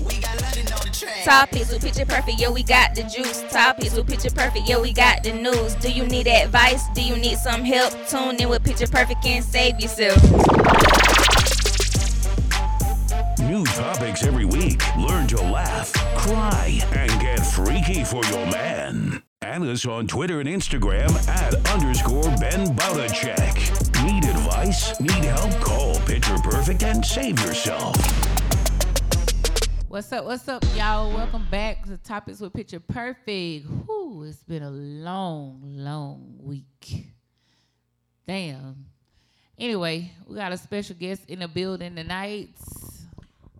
[0.00, 1.24] We got London on the track.
[1.24, 3.42] Topics with picture perfect, yeah, we got the juice.
[3.50, 5.74] Topics with picture perfect, yeah, we got the news.
[5.76, 6.84] Do you need advice?
[6.94, 7.94] Do you need some help?
[8.08, 10.22] Tune in with picture perfect and save yourself.
[13.40, 14.82] New topics every week.
[14.96, 19.22] Learn to laugh, cry, and get freaky for your man.
[19.42, 24.04] Add us on Twitter and Instagram at underscore beenboutacheck.
[24.04, 25.00] Need advice?
[25.00, 25.50] Need help?
[25.60, 27.96] Call Picture Perfect and save yourself.
[29.98, 30.26] What's up?
[30.26, 31.12] What's up, y'all?
[31.12, 33.66] Welcome back to Topics with Picture Perfect.
[33.66, 37.08] Whew, it's been a long, long week.
[38.24, 38.86] Damn.
[39.58, 42.50] Anyway, we got a special guest in the building tonight.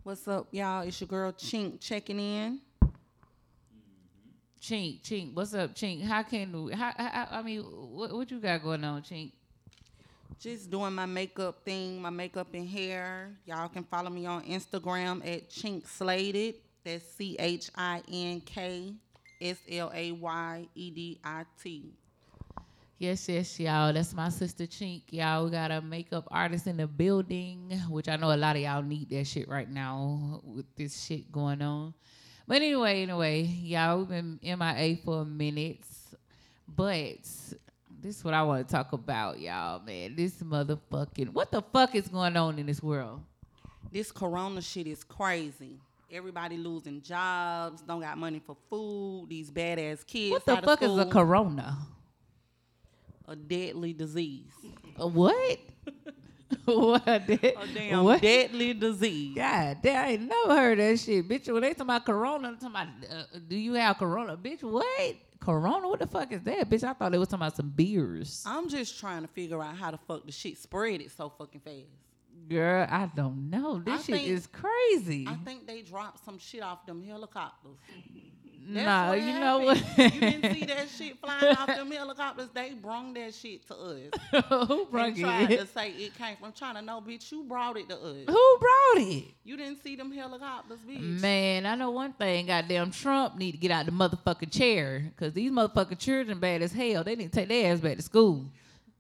[0.05, 0.83] What's up, y'all?
[0.83, 2.61] It's your girl Chink checking in.
[4.63, 6.05] Chink, Chink, what's up, Chink?
[6.05, 9.33] How can how, how, I mean, what, what you got going on, Chink?
[10.41, 13.33] Just doing my makeup thing, my makeup and hair.
[13.45, 16.63] Y'all can follow me on Instagram at Chink Slayed It.
[16.85, 18.95] That's C H I N K
[19.41, 21.93] S L A Y E D I T.
[22.99, 23.93] Yes, yes, y'all.
[23.93, 25.03] That's my sister Chink.
[25.11, 28.63] Y'all, we got a makeup artist in the building, which I know a lot of
[28.63, 31.95] y'all need that shit right now with this shit going on.
[32.47, 36.15] But anyway, anyway, y'all, we've been MIA for minutes.
[36.69, 37.29] But
[38.01, 40.15] this is what I want to talk about, y'all, man.
[40.15, 43.21] This motherfucking what the fuck is going on in this world?
[43.91, 45.79] This corona shit is crazy.
[46.11, 50.33] Everybody losing jobs, don't got money for food, these badass kids.
[50.33, 51.77] What the fuck is a corona?
[53.29, 54.51] a deadly disease.
[54.97, 55.59] A what?
[56.65, 57.07] what?
[57.07, 58.23] A, de- A damn what?
[58.23, 59.37] deadly disease.
[59.37, 61.29] God damn, I ain't never heard that shit.
[61.29, 64.37] Bitch, when they talking about corona, I'm talking about, uh, do you have corona?
[64.37, 65.17] Bitch, what?
[65.41, 65.89] Corona?
[65.89, 66.69] What the fuck is that?
[66.69, 68.43] Bitch, I thought they was talking about some beers.
[68.47, 71.61] I'm just trying to figure out how the fuck the shit spread it so fucking
[71.61, 71.87] fast.
[72.49, 73.79] Girl, I don't know.
[73.79, 75.27] This I shit think- is crazy.
[75.29, 77.77] I think they dropped some shit off them helicopters.
[78.69, 79.77] Nah, what you know what?
[79.99, 82.49] you didn't see that shit flying off them helicopters.
[82.55, 84.45] They brung that shit to us.
[84.69, 85.61] Who brought They tried it?
[85.61, 86.83] to say it came from China.
[86.83, 88.17] No, bitch, you brought it to us.
[88.29, 89.25] Who brought it?
[89.45, 91.01] You didn't see them helicopters, bitch.
[91.01, 92.47] Man, I know one thing.
[92.47, 96.73] Goddamn Trump need to get out the motherfucking chair because these motherfucking children bad as
[96.73, 97.05] hell.
[97.05, 98.45] They need to take their ass back to school.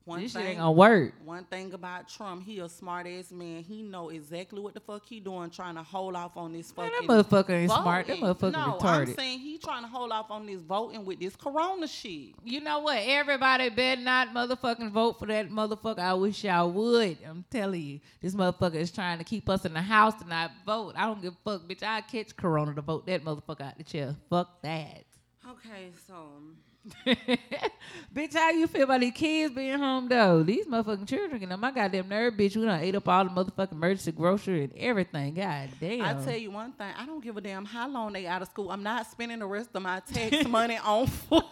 [0.08, 1.12] One this shit thing, ain't gonna work.
[1.22, 3.62] One thing about Trump, he a smart ass man.
[3.62, 7.06] He know exactly what the fuck he doing, trying to hold off on this fucking.
[7.06, 8.06] Man, that motherfucker ain't smart.
[8.06, 8.34] That voting.
[8.34, 9.08] motherfucker no, retarded.
[9.08, 12.30] I'm saying he trying to hold off on this voting with this corona shit.
[12.42, 13.02] You know what?
[13.04, 15.98] Everybody better not motherfucking vote for that motherfucker.
[15.98, 17.18] I wish y'all would.
[17.28, 20.52] I'm telling you, this motherfucker is trying to keep us in the house to not
[20.64, 20.94] vote.
[20.96, 21.82] I don't give a fuck, bitch.
[21.82, 24.16] I catch Corona to vote that motherfucker out the chair.
[24.30, 25.04] Fuck that.
[25.46, 26.14] Okay, so
[28.14, 30.42] bitch, how you feel about these kids being home though?
[30.42, 32.56] These motherfucking children on my goddamn nerve, bitch.
[32.56, 35.34] We done ate up all the motherfucking emergency grocery and everything.
[35.34, 36.02] God damn.
[36.02, 38.48] I tell you one thing, I don't give a damn how long they out of
[38.48, 38.70] school.
[38.70, 41.42] I'm not spending the rest of my tax money on food.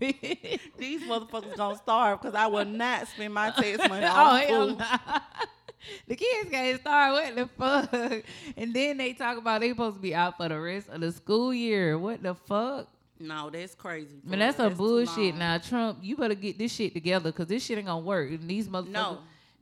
[0.00, 4.68] These motherfuckers gonna starve because I will not spend my tax money oh on hell
[4.68, 5.22] food.
[6.08, 8.24] The kids can't start what the fuck,
[8.56, 11.12] and then they talk about they supposed to be out for the rest of the
[11.12, 11.98] school year.
[11.98, 12.88] What the fuck?
[13.26, 14.16] No, that's crazy.
[14.24, 15.34] Man, that's too bullshit.
[15.34, 18.30] Now, Trump, you better get this shit together because this shit ain't gonna work.
[18.30, 18.88] And these motherfuckers.
[18.88, 19.18] No,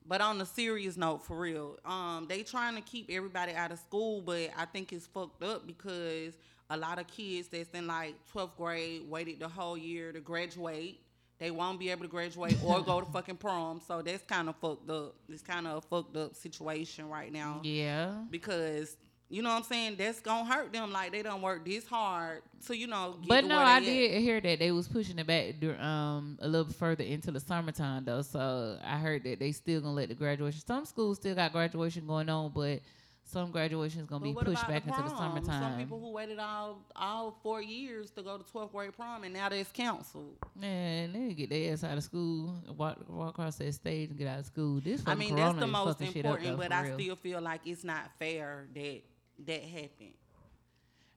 [0.06, 3.78] but on a serious note, for real, um, they trying to keep everybody out of
[3.78, 6.34] school, but I think it's fucked up because
[6.70, 11.00] a lot of kids that's in like 12th grade waited the whole year to graduate.
[11.38, 14.56] They won't be able to graduate or go to fucking prom, so that's kind of
[14.56, 15.16] fucked up.
[15.28, 18.12] It's kind of a fucked up situation right now Yeah.
[18.30, 18.96] because
[19.32, 19.96] you know what I'm saying.
[19.96, 20.92] That's gonna hurt them.
[20.92, 23.16] Like they don't work this hard to you know.
[23.20, 23.82] Get But no, I at.
[23.82, 28.04] did hear that they was pushing it back um a little further into the summertime
[28.04, 28.20] though.
[28.20, 30.60] So I heard that they still gonna let the graduation.
[30.66, 32.80] Some schools still got graduation going on, but
[33.24, 35.62] some graduation is gonna But be pushed back into the summertime.
[35.62, 39.32] Some people who waited all all four years to go to 12th grade prom and
[39.32, 40.36] now that's canceled.
[40.54, 44.28] Man, they get their ass out of school, walk, walk across that stage and get
[44.28, 44.80] out of school.
[44.80, 46.98] This I mean, that's the most up, important, though, but I real.
[46.98, 49.00] still feel like it's not fair that
[49.46, 50.14] that happened.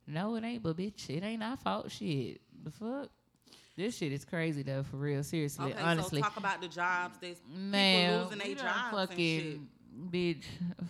[0.07, 1.91] No, it ain't, but bitch, it ain't our fault.
[1.91, 3.09] Shit, the fuck.
[3.75, 5.23] This shit is crazy though, for real.
[5.23, 7.17] Seriously, Okay, honestly, so talk about the jobs.
[7.19, 9.59] There's man, people losing their jobs and shit.
[10.11, 10.43] bitch.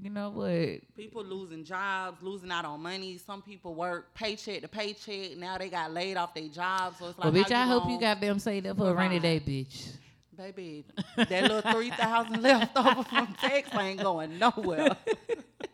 [0.00, 0.94] You know what?
[0.96, 3.18] People losing jobs, losing out on money.
[3.18, 5.36] Some people work paycheck to paycheck.
[5.36, 6.98] Now they got laid off their jobs.
[7.00, 9.18] So it's like, Well, bitch, I hope you got them saved up for a rainy
[9.18, 9.88] day, bitch.
[10.36, 10.84] Baby,
[11.16, 14.96] that little three thousand left over from tax ain't going nowhere.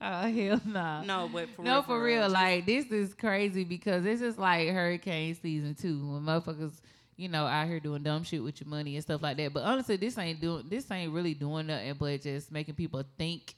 [0.00, 1.02] Oh hell nah.
[1.02, 2.20] No, but for no, real, for for real.
[2.22, 5.98] real, Like this is crazy because this is like hurricane season too.
[6.12, 6.80] When motherfuckers,
[7.16, 9.52] you know, out here doing dumb shit with your money and stuff like that.
[9.52, 10.66] But honestly, this ain't doing.
[10.68, 13.54] This ain't really doing nothing but just making people think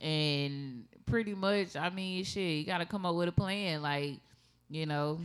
[0.00, 3.82] and pretty much, I mean, shit, you gotta come up with a plan.
[3.82, 4.20] Like,
[4.68, 5.18] you know,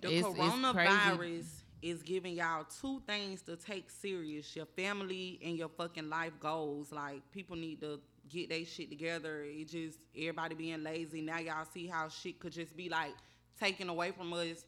[0.00, 1.46] The it's, it's coronavirus crazy.
[1.82, 6.92] is giving y'all two things to take serious: your family and your fucking life goals.
[6.92, 8.00] Like people need to
[8.30, 9.42] get their shit together.
[9.44, 11.20] It just everybody being lazy.
[11.20, 13.12] Now y'all see how shit could just be like
[13.58, 14.64] taken away from us.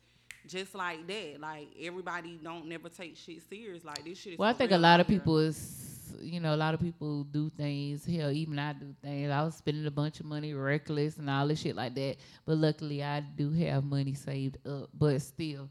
[0.48, 3.84] Just like that, like everybody don't never take shit serious.
[3.84, 4.32] Like this shit.
[4.32, 7.22] Is Well, I think a lot of people is, you know, a lot of people
[7.22, 8.04] do things.
[8.04, 9.30] Hell, even I do things.
[9.30, 12.16] I was spending a bunch of money reckless and all this shit like that.
[12.44, 14.90] But luckily, I do have money saved up.
[14.92, 15.68] But still,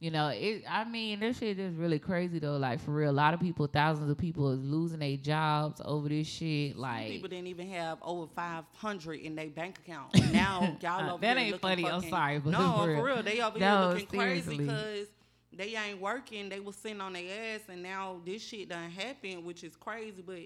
[0.00, 0.64] you know, it.
[0.68, 2.56] I mean, this shit is really crazy though.
[2.56, 6.08] Like for real, a lot of people, thousands of people, is losing their jobs over
[6.08, 6.72] this shit.
[6.72, 10.08] Some Like people didn't even have over five hundred in their bank account.
[10.32, 13.02] Now y'all over That here ain't funny, I'm sorry, but no, for real.
[13.02, 15.08] real, they over No, here looking crazy because
[15.52, 16.48] they ain't working.
[16.48, 20.22] They was sitting on their ass, and now this shit done happened, which is crazy.
[20.24, 20.38] But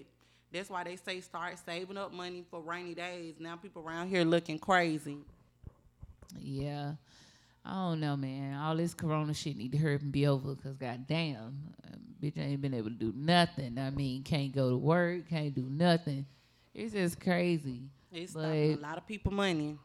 [0.51, 3.35] that's why they say start saving up money for rainy days.
[3.39, 5.19] Now people around here looking crazy.
[6.39, 6.93] Yeah.
[7.65, 8.57] I don't know, man.
[8.59, 11.73] All this corona shit need to hurry up and be over because, goddamn,
[12.21, 13.77] bitch ain't been able to do nothing.
[13.77, 16.25] I mean, can't go to work, can't do nothing.
[16.73, 17.81] It's just crazy.
[18.11, 19.77] It's stopping a lot of people money.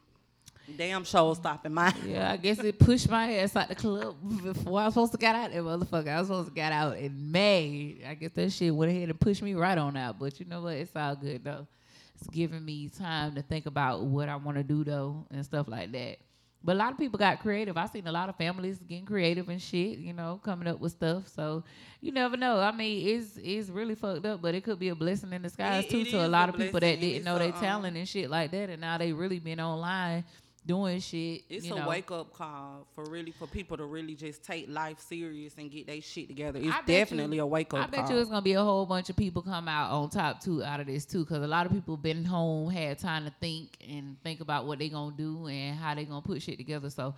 [0.77, 1.93] Damn show stopping mine.
[2.05, 5.17] Yeah, I guess it pushed my ass out the club before I was supposed to
[5.17, 6.07] get out there, motherfucker.
[6.07, 7.97] I was supposed to get out in May.
[8.07, 10.19] I guess that shit went ahead and pushed me right on out.
[10.19, 10.75] But you know what?
[10.75, 11.67] It's all good though.
[12.15, 15.67] It's giving me time to think about what I want to do though and stuff
[15.67, 16.17] like that.
[16.63, 17.75] But a lot of people got creative.
[17.75, 20.91] I seen a lot of families getting creative and shit, you know, coming up with
[20.91, 21.27] stuff.
[21.27, 21.63] So
[22.01, 22.59] you never know.
[22.59, 25.85] I mean, it's it's really fucked up, but it could be a blessing in disguise
[25.85, 27.97] It- too it to a lot a of people that didn't know their um, talent
[27.97, 30.23] and shit like that, and now they really been online
[30.65, 31.41] doing shit.
[31.49, 31.87] It's a know.
[31.87, 35.87] wake up call for really for people to really just take life serious and get
[35.87, 36.59] their shit together.
[36.59, 38.11] It's bet you- definitely a wake up I bet call.
[38.15, 40.79] you it's gonna be a whole bunch of people come out on top too out
[40.79, 44.17] of this too, because a lot of people been home, had time to think and
[44.23, 46.89] think about what they gonna do and how they gonna put shit together.
[46.89, 47.15] So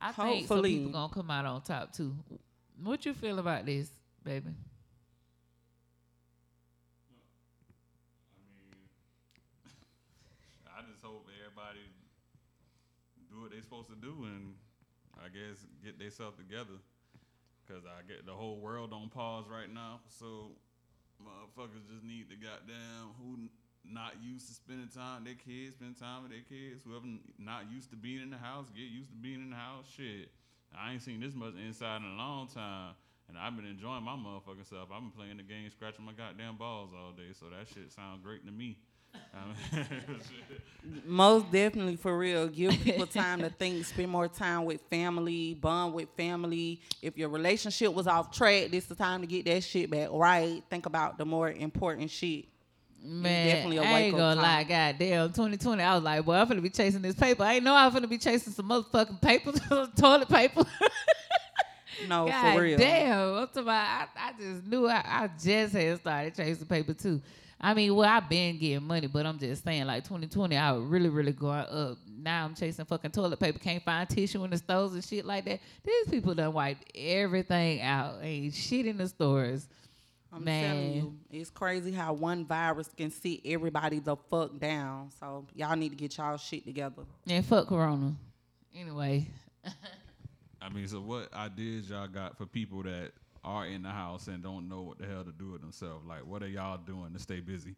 [0.00, 0.76] I think some Hopefully.
[0.78, 2.14] people gonna come out on top too.
[2.82, 3.90] What you feel about this,
[4.24, 4.50] baby?
[10.68, 11.84] I just hope everybody
[13.30, 14.54] do what they supposed to do and
[15.18, 16.78] I guess get themselves together.
[17.66, 20.00] Cause I get the whole world on pause right now.
[20.06, 20.54] So
[21.18, 23.50] motherfuckers just need to goddamn who
[23.82, 26.80] not used to spending time their kids, spend time with their kids.
[26.86, 27.04] Whoever
[27.36, 29.90] not used to being in the house, get used to being in the house.
[29.90, 30.30] Shit.
[30.70, 32.94] I ain't seen this much inside in a long time.
[33.28, 34.88] And I've been enjoying my motherfucking self.
[34.88, 37.36] I've been playing the game, scratching my goddamn balls all day.
[37.36, 38.78] So that shit sounds great to me.
[39.34, 39.86] Um, shit.
[41.04, 42.48] Most definitely for real.
[42.48, 46.80] Give people time to think, spend more time with family, bond with family.
[47.02, 50.08] If your relationship was off track, this is the time to get that shit back
[50.10, 50.62] right.
[50.70, 52.46] Think about the more important shit.
[53.02, 56.62] Man, definitely a I ain't gonna lie, goddamn, 2020, I was like, boy, I'm finna
[56.62, 57.44] be chasing this paper.
[57.44, 59.52] I ain't know I was finna be chasing some motherfucking paper,
[59.96, 60.64] toilet paper.
[62.08, 62.78] No, God for real.
[62.78, 63.34] damn.
[63.34, 67.20] I'm talking about, I, I just knew I, I just had started chasing paper too.
[67.60, 70.84] I mean, well, I've been getting money, but I'm just saying, like 2020, I was
[70.84, 71.98] really, really going up.
[72.16, 75.44] Now I'm chasing fucking toilet paper, can't find tissue in the stores and shit like
[75.44, 75.60] that.
[75.84, 78.16] These people done wiped everything out.
[78.22, 79.66] Ain't shit in the stores.
[80.32, 80.74] I'm Man.
[80.74, 85.10] telling you, it's crazy how one virus can sit everybody the fuck down.
[85.18, 87.02] So y'all need to get y'all shit together.
[87.26, 88.14] And fuck Corona.
[88.76, 89.26] Anyway,
[90.60, 93.12] I mean, so what ideas y'all got for people that
[93.44, 96.06] are in the house and don't know what the hell to do with themselves?
[96.06, 97.76] Like, what are y'all doing to stay busy?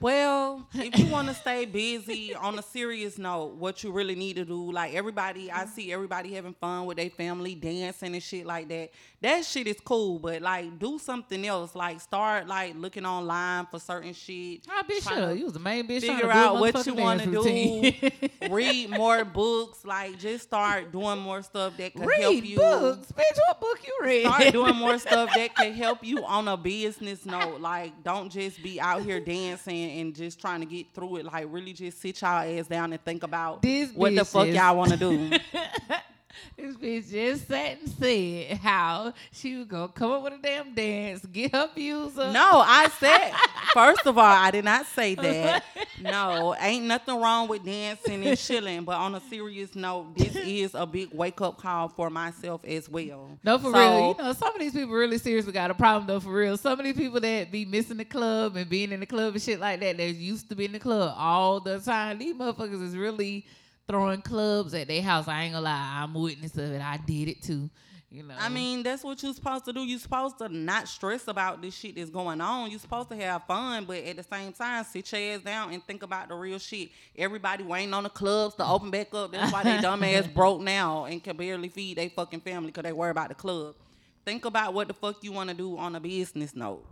[0.00, 4.36] Well, if you want to stay busy on a serious note, what you really need
[4.36, 5.70] to do, like everybody, I mm-hmm.
[5.72, 8.92] see everybody having fun with their family, dancing and shit like that.
[9.22, 11.74] That shit is cool, but like do something else.
[11.74, 14.60] Like start like looking online for certain shit.
[14.70, 15.36] I bitch, Tryna shut up.
[15.36, 18.48] You was the main bitch Figure out what you want to do.
[18.50, 19.84] Read more books.
[19.84, 22.56] Like just start doing more stuff that can help Read you.
[22.56, 23.12] books.
[23.12, 24.24] Bitch, what book you read?
[24.24, 27.60] Start doing more stuff that can help you on a business note.
[27.60, 31.26] Like, don't just be out here dancing and just trying to get through it.
[31.26, 34.54] Like, really just sit y'all ass down and think about This what the fuck is-
[34.54, 35.30] y'all want to do.
[36.56, 40.74] This bitch just sat and said how she was gonna come up with a damn
[40.74, 42.32] dance, get her views up.
[42.32, 43.32] no, I said,
[43.74, 45.64] first of all, I did not say that.
[46.00, 48.84] No, ain't nothing wrong with dancing and chilling.
[48.84, 52.88] But on a serious note, this is a big wake up call for myself as
[52.88, 53.38] well.
[53.44, 54.14] No, for So- real.
[54.18, 56.56] You know, some of these people really seriously got a problem though, for real.
[56.56, 59.42] Some of these people that be missing the club and being in the club and
[59.42, 62.18] shit like that, that used to be in the club all the time.
[62.18, 63.46] These motherfuckers is really
[63.90, 65.26] throwing clubs at their house.
[65.26, 66.80] I ain't gonna lie, I'm a witness of it.
[66.80, 67.68] I did it too.
[68.12, 68.34] You know.
[68.36, 69.82] I mean, that's what you're supposed to do.
[69.82, 72.68] You're supposed to not stress about this shit that's going on.
[72.68, 75.84] You're supposed to have fun, but at the same time, sit your ass down and
[75.84, 76.90] think about the real shit.
[77.16, 79.30] Everybody waiting on the clubs to open back up.
[79.30, 82.82] That's why they dumb ass broke now and can barely feed their fucking family because
[82.82, 83.76] they worry about the club.
[84.24, 86.84] Think about what the fuck you want to do on a business note.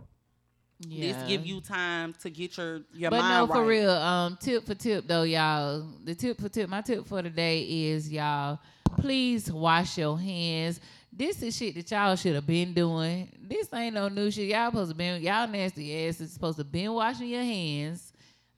[0.79, 1.13] Yeah.
[1.13, 3.67] This give you time to get your your But mind no, for right.
[3.67, 3.91] real.
[3.91, 5.85] Um, tip for tip though, y'all.
[6.03, 8.59] The tip for tip, my tip for today is y'all.
[8.97, 10.79] Please wash your hands.
[11.11, 13.29] This is shit that y'all should have been doing.
[13.41, 14.47] This ain't no new shit.
[14.47, 18.13] Y'all supposed to been y'all nasty ass is supposed to been washing your hands,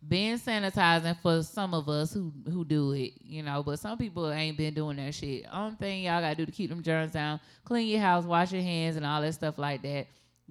[0.07, 3.63] been sanitizing for some of us who who do it, you know.
[3.63, 5.45] But some people ain't been doing that shit.
[5.51, 8.61] Only thing y'all gotta do to keep them germs down: clean your house, wash your
[8.61, 10.05] hands, and all that stuff like that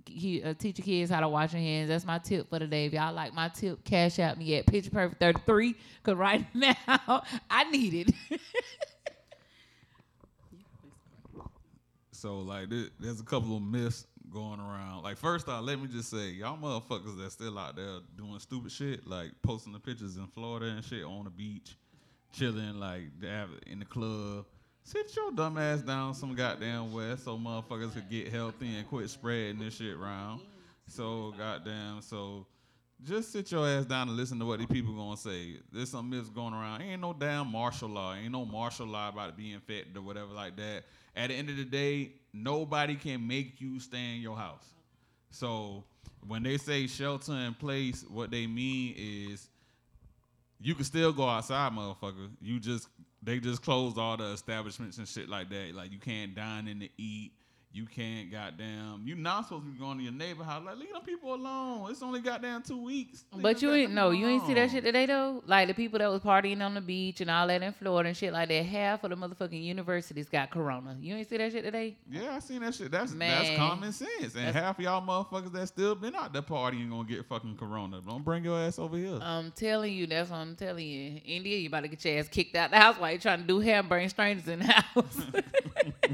[0.08, 1.88] uh, teach your kids how to wash your hands.
[1.88, 2.86] That's my tip for today.
[2.86, 5.74] If y'all like my tip, cash out me at Picture Perfect 33.
[6.02, 8.40] Cause right now I need it.
[12.12, 15.02] So like, there- there's a couple of myths going around.
[15.02, 18.70] Like, first off, let me just say, y'all motherfuckers that still out there doing stupid
[18.70, 21.76] shit, like posting the pictures in Florida and shit on the beach,
[22.32, 23.04] chilling like
[23.66, 24.44] in the club.
[24.90, 29.08] Sit your dumb ass down some goddamn where so motherfuckers could get healthy and quit
[29.08, 30.40] spreading this shit around.
[30.88, 32.44] So goddamn, so
[33.04, 35.58] just sit your ass down and listen to what these people gonna say.
[35.70, 36.82] There's some myths going around.
[36.82, 38.14] Ain't no damn martial law.
[38.14, 40.82] Ain't no martial law about being infected or whatever like that.
[41.14, 44.74] At the end of the day, nobody can make you stay in your house.
[45.30, 45.84] So
[46.26, 49.50] when they say shelter in place, what they mean is
[50.60, 52.28] you can still go outside, motherfucker.
[52.42, 52.88] You just
[53.22, 55.74] they just closed all the establishments and shit like that.
[55.74, 57.32] Like you can't dine in to eat.
[57.72, 59.02] You can't goddamn.
[59.04, 60.60] You not supposed to be going to your neighbor house.
[60.66, 61.88] Like leave them people alone.
[61.88, 63.24] It's only goddamn two weeks.
[63.32, 65.40] Leave but you ain't no, you ain't see that shit today though.
[65.46, 68.16] Like the people that was partying on the beach and all that in Florida and
[68.16, 68.66] shit like that.
[68.66, 70.96] Half of the motherfucking universities got corona.
[71.00, 71.96] You ain't see that shit today.
[72.10, 72.90] Yeah, I seen that shit.
[72.90, 73.44] That's Man.
[73.44, 74.10] that's common sense.
[74.34, 77.56] And That's- half of y'all motherfuckers that still been out there partying gonna get fucking
[77.56, 78.00] corona.
[78.04, 79.20] Don't bring your ass over here.
[79.22, 81.20] I'm telling you, that's what I'm telling you.
[81.24, 83.46] India, you about to get your ass kicked out the house while you trying to
[83.46, 85.20] do hair and bring strangers in the house.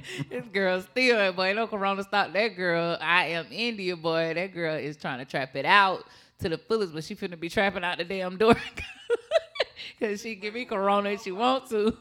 [0.29, 2.97] this girl still, boy, no corona stop that girl.
[3.01, 4.35] I am India, boy.
[4.35, 6.05] That girl is trying to trap it out
[6.41, 8.57] to the fullest, but she finna be trapping out the damn door.
[10.01, 11.97] Cause she give me corona if she want to.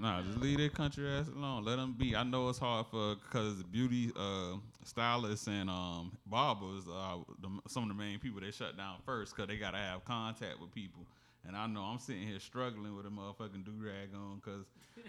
[0.00, 1.64] Nah, just leave their country ass alone.
[1.66, 2.16] Let them be.
[2.16, 7.82] I know it's hard for because beauty uh, stylists and um, barbers are the, some
[7.82, 11.02] of the main people they shut down first because they gotta have contact with people.
[11.46, 14.66] And I know I'm sitting here struggling with a motherfucking do rag on because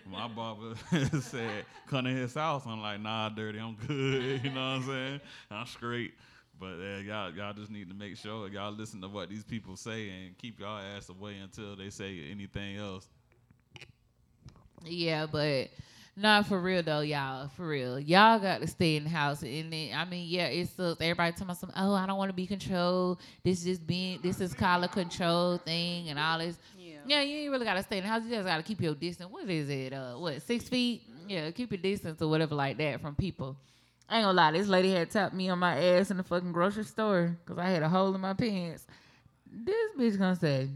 [0.10, 0.76] my barber
[1.22, 2.64] said come to his house.
[2.66, 4.42] I'm like, nah, dirty, I'm good.
[4.44, 5.22] You know what I'm saying?
[5.50, 6.14] I'm straight.
[6.60, 9.76] But uh, y'all, y'all just need to make sure y'all listen to what these people
[9.76, 13.08] say and keep y'all ass away until they say anything else.
[14.84, 15.70] Yeah, but
[16.16, 17.50] not for real though, y'all.
[17.50, 19.44] For real, y'all got to stay in the house.
[19.44, 21.02] And then, I mean, yeah, it sucks.
[21.02, 21.72] Everybody talking about some.
[21.76, 23.20] Oh, I don't want to be controlled.
[23.44, 24.20] This is being.
[24.22, 26.58] This is called a control thing and all this.
[26.78, 26.98] Yeah.
[27.06, 28.24] Yeah, you ain't really gotta stay in the house.
[28.24, 29.30] You just gotta keep your distance.
[29.32, 29.94] What is it?
[29.94, 31.04] Uh, what six feet?
[31.28, 33.58] Yeah, keep your distance or whatever like that from people.
[34.10, 34.52] I ain't gonna lie.
[34.52, 37.70] This lady had tapped me on my ass in the fucking grocery store because I
[37.70, 38.86] had a hole in my pants.
[39.50, 40.68] This bitch gonna say,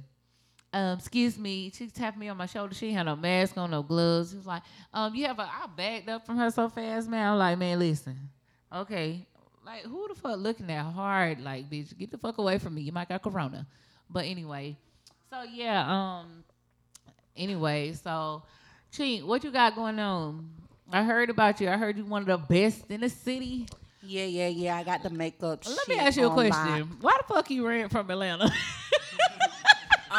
[0.76, 1.72] um, excuse me.
[1.74, 2.76] She tapped me on my shoulder.
[2.76, 4.32] She had no mask on, no gloves.
[4.32, 4.62] She was like,
[4.94, 5.44] um, you have a.
[5.44, 7.32] I backed up from her so fast, man.
[7.32, 8.18] I'm like, man, listen,
[8.74, 9.26] okay,
[9.66, 11.40] like who the fuck looking that hard?
[11.40, 12.82] Like, bitch, get the fuck away from me.
[12.82, 13.66] You might got corona.
[14.10, 14.76] But anyway,
[15.30, 16.44] so yeah, um,
[17.38, 18.44] anyway, so
[18.92, 20.50] Chink, what you got going on?
[20.92, 21.70] I heard about you.
[21.70, 23.66] I heard you one of the best in the city.
[24.04, 24.78] Yeah, yeah, yeah.
[24.78, 25.66] I got the makeup.
[25.66, 26.98] Let me ask you a on question.
[27.00, 28.52] Why the fuck you ran from Atlanta?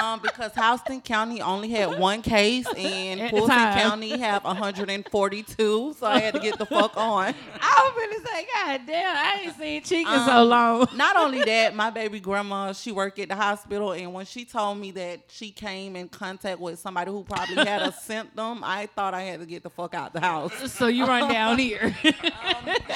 [0.06, 3.48] Um, because Houston County only had one case and At Fulton.
[3.56, 7.34] County have 142, so I had to get the fuck on.
[7.60, 10.88] I was gonna say, God damn, I ain't seen Chink in so Um, long.
[10.94, 14.78] Not only that, my baby grandma, she worked at the hospital, and when she told
[14.78, 19.14] me that she came in contact with somebody who probably had a symptom, I thought
[19.14, 20.72] I had to get the fuck out the house.
[20.72, 21.94] so you run down here.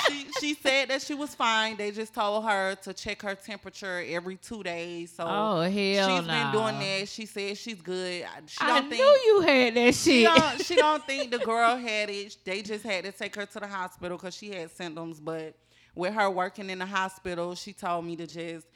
[0.09, 1.77] she, she said that she was fine.
[1.77, 5.13] They just told her to check her temperature every two days.
[5.13, 6.53] So Oh, hell she's nah.
[6.53, 7.00] been doing that.
[7.09, 8.25] She said she's good.
[8.47, 10.35] She I don't knew think you had that she shit.
[10.35, 12.37] don't, she don't think the girl had it.
[12.45, 15.21] They just had to take her to the hospital because she had symptoms.
[15.21, 15.55] But
[15.95, 18.67] with her working in the hospital, she told me to just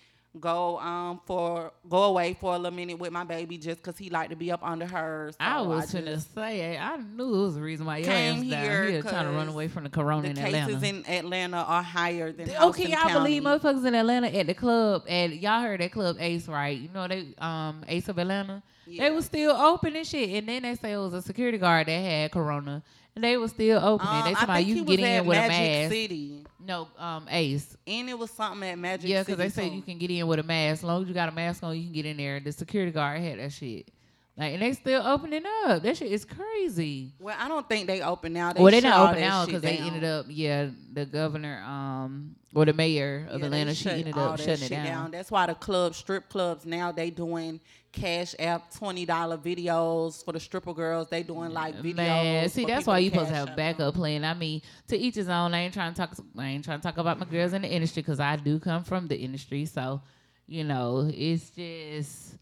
[0.40, 4.10] go um for go away for a little minute with my baby just because he
[4.10, 5.30] liked to be up under her.
[5.32, 8.42] So I was gonna say, I knew it was the reason why your Came ass
[8.42, 11.82] here here trying to run away from the corona the in cases in Atlanta are
[11.82, 15.92] higher than Okay, y'all believe motherfuckers in Atlanta at the club and y'all heard that
[15.92, 16.78] club Ace, right?
[16.78, 18.62] You know they um Ace of Atlanta.
[18.86, 19.04] Yeah.
[19.04, 20.30] They was still open and shit.
[20.30, 22.82] And then they say it was a security guard that had corona.
[23.14, 24.06] And they was still open.
[24.06, 25.92] Um, they somebody you he get in with a Magic mask.
[25.92, 27.76] City, No, um Ace.
[27.86, 30.38] and it was something at Magic Yeah, because they say you can get in with
[30.38, 30.80] a mask.
[30.80, 32.40] As long as you got a mask on, you can get in there.
[32.40, 33.90] The security guard had that shit.
[34.36, 35.82] Like, and they still opening up.
[35.84, 37.12] That shit is crazy.
[37.20, 38.52] Well, I don't think they open now.
[38.52, 42.64] They well, they not open now because they ended up, yeah, the governor, um, or
[42.64, 45.12] the mayor of Yeah, Atlanta, she ended up shutting it shit down.
[45.12, 47.60] That's why the club, strip clubs now they doing
[47.94, 51.08] cash app twenty dollar videos for the stripper girls.
[51.08, 51.94] They doing like videos.
[51.94, 54.24] Man, see, that's why you supposed to have app backup plan.
[54.24, 55.54] I mean, to each his own.
[55.54, 56.14] I ain't trying to talk.
[56.36, 58.84] I ain't trying to talk about my girls in the industry because I do come
[58.84, 59.64] from the industry.
[59.66, 60.02] So,
[60.46, 62.34] you know, it's just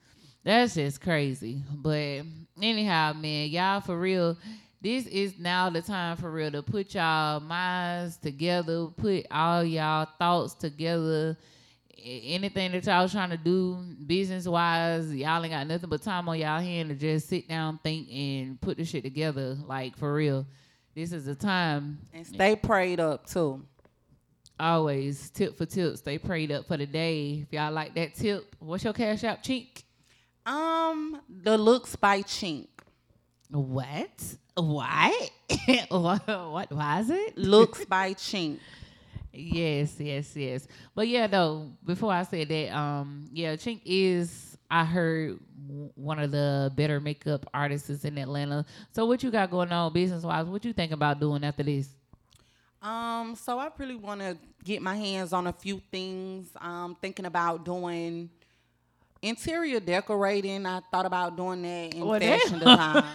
[0.42, 1.62] that's just crazy.
[1.70, 2.22] But
[2.60, 4.38] anyhow, man, y'all for real.
[4.80, 10.08] This is now the time for real to put y'all minds together, put all y'all
[10.18, 11.38] thoughts together.
[12.04, 16.38] Anything that y'all trying to do business wise, y'all ain't got nothing but time on
[16.38, 19.56] y'all hand to just sit down, think, and put the shit together.
[19.66, 20.46] Like for real,
[20.94, 21.98] this is the time.
[22.12, 23.64] and stay prayed up too.
[24.58, 25.96] Always tip for tip.
[25.96, 27.44] Stay prayed up for the day.
[27.46, 29.82] If y'all like that tip, what's your cash app, chink?
[30.44, 32.68] Um, the looks by Chink.
[33.50, 34.36] What?
[34.56, 35.30] What?
[35.88, 36.26] what?
[36.50, 36.72] What?
[36.72, 37.38] Why is it?
[37.38, 38.58] Looks by Chink.
[39.32, 40.68] Yes, yes, yes.
[40.94, 45.38] But yeah, though, before I said that, um, yeah, Chink is I heard
[45.94, 48.64] one of the better makeup artists in Atlanta.
[48.92, 50.46] So what you got going on business wise?
[50.46, 51.88] What you think about doing after this?
[52.80, 56.48] Um, so I really want to get my hands on a few things.
[56.60, 58.28] Um, thinking about doing
[59.22, 60.66] interior decorating.
[60.66, 63.04] I thought about doing that in Well, fashion design.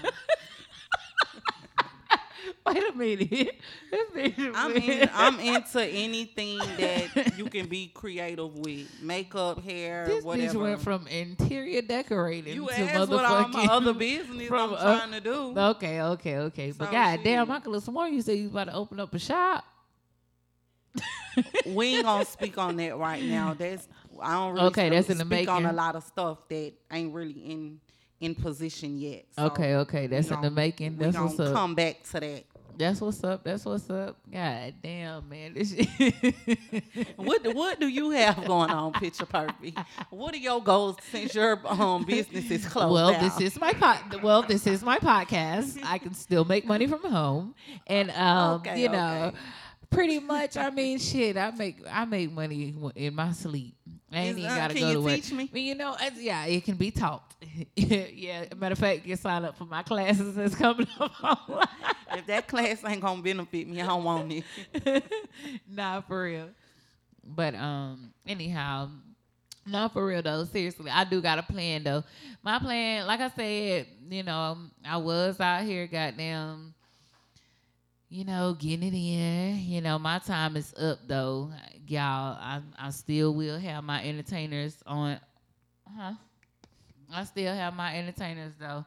[2.68, 3.56] Wait a minute.
[3.92, 10.06] This bitch I mean, I'm into anything that you can be creative with, makeup, hair,
[10.08, 10.54] this whatever.
[10.58, 14.74] bitch went from interior decorating you to asked what all my motherfucking- other business from,
[14.74, 15.54] I'm trying to do.
[15.58, 16.72] Okay, okay, okay.
[16.72, 17.52] But So goddamn.
[17.52, 19.64] I could have sworn you said you about to open up a shop.
[21.66, 23.54] we ain't gonna speak on that right now.
[23.54, 23.88] That's
[24.22, 27.14] I don't really Okay, that's in the speak on a lot of stuff that ain't
[27.14, 27.80] really in
[28.20, 29.26] in position yet.
[29.38, 30.98] So Okay, okay, that's in the making.
[30.98, 31.54] We That's gonna what's up.
[31.54, 32.46] come back to that.
[32.78, 33.44] That's what's up.
[33.44, 34.18] That's what's up.
[34.32, 35.54] God damn, man.
[35.54, 36.36] This shit.
[37.18, 39.78] What do- what do you have going on, Picture Perfect?
[40.10, 42.94] What are your goals since your um business is closed?
[42.94, 43.24] well, down?
[43.24, 44.22] this is my pod.
[44.22, 45.80] Well, this is my podcast.
[45.84, 47.56] I can still make money from home,
[47.88, 49.38] and um, Okay, you know, okay.
[49.90, 50.56] pretty much.
[50.58, 51.38] I mean, shit.
[51.38, 53.76] I make I make money in my sleep.
[54.12, 55.16] I ain't even uh, gotta can go you to work.
[55.16, 55.50] teach me?
[55.52, 57.36] Mean, you know, it's- yeah, it can be taught.
[57.76, 61.66] yeah, matter of fact, get signed up for my classes that's coming up online.
[62.14, 65.04] if that class ain't gonna benefit me, I don't want it.
[65.70, 66.50] nah, for real.
[67.24, 68.90] But um, anyhow,
[69.66, 70.46] no, for real though.
[70.46, 72.04] Seriously, I do got a plan though.
[72.42, 76.74] My plan, like I said, you know, I was out here, goddamn,
[78.10, 79.60] you know, getting it in.
[79.60, 81.52] You know, my time is up though,
[81.88, 82.38] y'all.
[82.40, 85.20] I I still will have my entertainers on,
[85.96, 86.14] huh?
[87.14, 88.86] I still have my entertainers though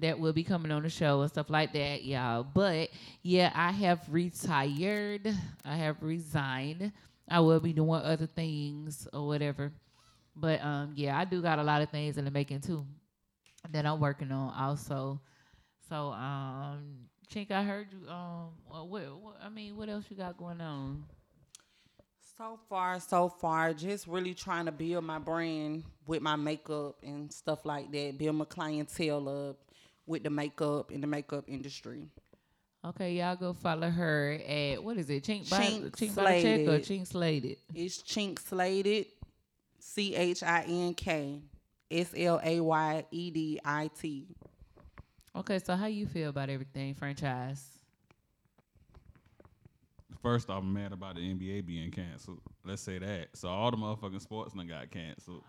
[0.00, 2.42] that will be coming on the show and stuff like that, y'all.
[2.42, 2.90] But
[3.22, 5.32] yeah, I have retired.
[5.64, 6.92] I have resigned.
[7.28, 9.72] I will be doing other things or whatever.
[10.34, 12.84] But um, yeah, I do got a lot of things in the making too
[13.70, 15.20] that I'm working on also.
[15.88, 18.10] So um, Chink, I heard you.
[18.10, 21.04] Um, well, what, what I mean, what else you got going on?
[22.36, 27.32] So far, so far, just really trying to build my brand with my makeup and
[27.32, 28.18] stuff like that.
[28.18, 29.58] Build my clientele up
[30.06, 32.08] with the makeup in the makeup industry.
[32.84, 35.22] Okay, y'all go follow her at what is it?
[35.22, 37.58] Chink, Chink Chink the check or Chink Slayed It?
[37.74, 39.08] It's Chink Slayed It,
[39.78, 41.42] C H I N K
[41.90, 44.34] S L A Y E D I T.
[45.36, 47.64] Okay, so how you feel about everything franchise?
[50.22, 52.40] First I'm mad about the NBA being canceled.
[52.64, 53.28] Let's say that.
[53.34, 55.44] So all the motherfucking sports done got canceled.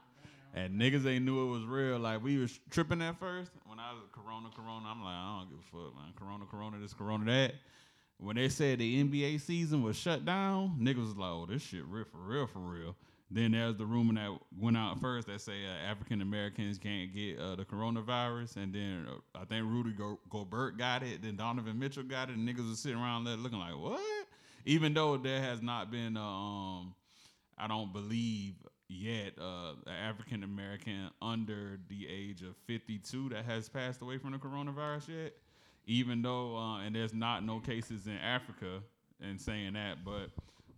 [0.54, 1.98] And niggas ain't knew it was real.
[1.98, 3.52] Like we was tripping at first.
[3.66, 6.14] When I was Corona, Corona, I'm like, I don't give a fuck, man.
[6.16, 7.56] Corona, Corona, this, Corona, that.
[8.18, 11.84] When they said the NBA season was shut down, niggas was like, oh, this shit
[11.86, 12.96] real for real, for real.
[13.34, 17.40] Then there's the rumor that went out first that say uh, African Americans can't get
[17.40, 21.80] uh, the coronavirus, and then uh, I think Rudy Go- Gobert got it, then Donovan
[21.80, 24.02] Mitchell got it, and niggas was sitting around there looking like what?
[24.66, 26.94] Even though there has not been, uh, um,
[27.58, 28.56] I don't believe,
[28.90, 34.34] yet uh, an African American under the age of 52 that has passed away from
[34.34, 35.34] the coronavirus yet.
[35.86, 38.82] Even though, uh, and there's not no cases in Africa,
[39.22, 40.30] and saying that, but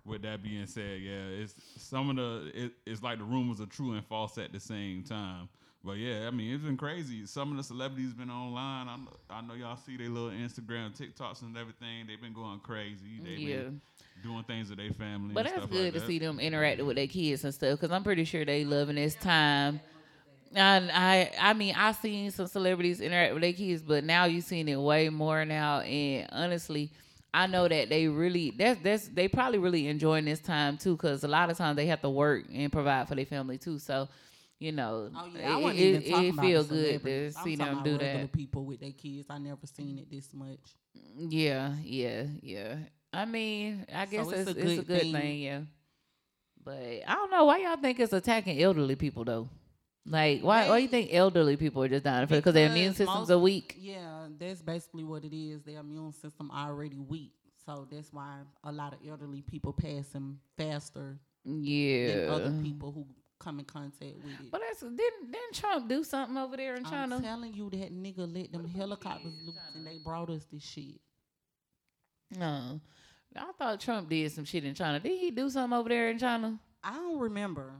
[0.06, 3.66] with that being said, yeah, it's some of the it, it's like the rumors are
[3.66, 5.48] true and false at the same time.
[5.86, 7.26] But yeah, I mean, it's been crazy.
[7.26, 8.88] Some of the celebrities been online.
[8.88, 12.08] I know, I know y'all see their little Instagram, TikToks, and everything.
[12.08, 13.20] They've been going crazy.
[13.22, 13.56] They Yeah.
[13.64, 13.82] been
[14.24, 15.34] doing things with their family.
[15.34, 16.08] But and that's stuff good like to that.
[16.08, 19.16] see them interacting with their kids and stuff because I'm pretty sure they loving this
[19.16, 19.82] time.
[20.56, 24.40] And I, I mean, I seen some celebrities interact with their kids, but now you
[24.40, 25.80] seen it way more now.
[25.82, 26.92] And honestly,
[27.34, 31.24] I know that they really that's that's they probably really enjoying this time too because
[31.24, 33.80] a lot of times they have to work and provide for their family too.
[33.80, 34.08] So,
[34.60, 38.32] you know, Oh yeah, I it, it, it feel good to see them do that.
[38.32, 40.60] People with their kids, I never seen it this much.
[40.96, 42.76] Mm, yeah, yeah, yeah.
[43.12, 45.14] I mean, I guess it's it's, a it's, a good good thing.
[45.14, 45.42] thing.
[45.42, 45.62] yeah.
[46.64, 49.50] But I don't know why y'all think it's attacking elderly people though.
[50.06, 50.68] Like, why?
[50.68, 53.76] Why you think elderly people are just dying because their immune systems most- are weak?
[53.80, 55.64] Yeah, that's basically what it is.
[55.64, 57.34] Their immune system already weak,
[57.66, 62.28] so that's why a lot of elderly people pass them faster than Yeah.
[62.32, 63.06] other people who
[63.40, 64.52] come in contact with it.
[64.52, 67.16] But that's didn't didn't Trump do something over there in China?
[67.18, 71.00] I'm telling you, that nigga let them helicopters loose and they brought us this shit.
[72.38, 72.82] no,
[73.36, 75.00] I thought Trump did some shit in China.
[75.00, 76.60] Did he do something over there in China?
[76.84, 77.74] I don't remember.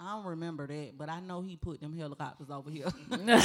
[0.00, 2.86] I don't remember that, but I know he put them helicopters over here.
[3.10, 3.40] I'm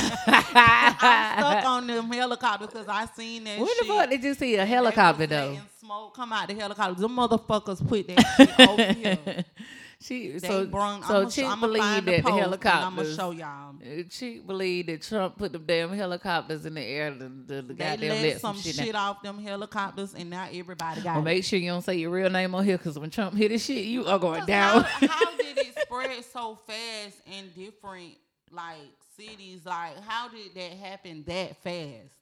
[1.39, 3.79] stuck on them helicopters because I seen that Where shit.
[3.79, 5.57] the fuck did you see a helicopter though?
[5.79, 7.01] Smoke come out the helicopter.
[7.01, 9.45] Them motherfuckers put that shit over here.
[9.99, 12.83] She They so brung, so Chick I'ma believed find the that the helicopters.
[13.09, 13.75] I'ma show y'all.
[13.81, 17.09] Uh, Chick believed that Trump put them damn helicopters in the air.
[17.11, 18.75] The, the, the They goddamn let, let some shit.
[18.75, 21.25] shit, off them helicopters, and now everybody got Well, it.
[21.25, 23.63] make sure you don't say your real name on here, cause when Trump hit his
[23.63, 24.83] shit, you are going down.
[24.83, 28.13] How, how did it spread so fast in different
[28.51, 28.77] like
[29.17, 29.65] cities?
[29.65, 32.15] Like, how did that happen that fast?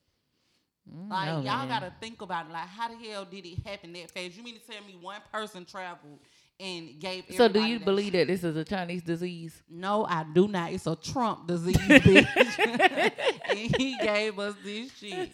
[0.90, 1.68] Mm, like, know, y'all man.
[1.68, 2.52] gotta think about it.
[2.52, 4.36] Like, how the hell did it happen that fast?
[4.36, 6.20] You mean to tell me one person traveled
[6.62, 7.26] and gave?
[7.36, 8.28] so, do you believe shit?
[8.28, 9.62] that this is a Chinese disease?
[9.70, 10.72] No, I do not.
[10.72, 13.12] It's a Trump disease, bitch.
[13.50, 15.32] and he gave us this shit.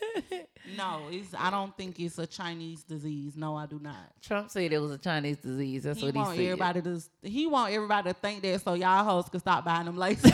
[0.77, 1.33] No, it's.
[1.37, 3.35] I don't think it's a Chinese disease.
[3.35, 4.13] No, I do not.
[4.21, 5.83] Trump said it was a Chinese disease.
[5.83, 6.45] That's he what he want said.
[6.45, 7.01] everybody to.
[7.21, 10.21] He want everybody to think that so y'all hoes can stop buying them lace